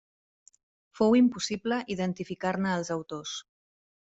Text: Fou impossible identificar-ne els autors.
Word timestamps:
Fou 0.99 1.17
impossible 1.19 1.79
identificar-ne 1.97 2.75
els 2.79 2.93
autors. 2.99 3.37